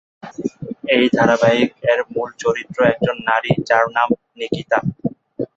[0.95, 4.77] এই ধারাবাহিক এর মূল চরিত্র একজন নারী যার নাম নিকিতা।